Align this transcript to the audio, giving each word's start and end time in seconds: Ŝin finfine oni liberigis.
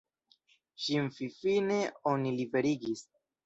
Ŝin 0.85 1.11
finfine 1.19 1.79
oni 2.15 2.35
liberigis. 2.41 3.09